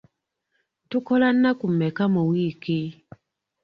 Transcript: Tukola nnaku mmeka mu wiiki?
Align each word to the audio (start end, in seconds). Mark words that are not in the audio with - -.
Tukola 0.89 1.27
nnaku 1.35 1.65
mmeka 1.71 2.03
mu 2.13 2.21
wiiki? 2.29 2.79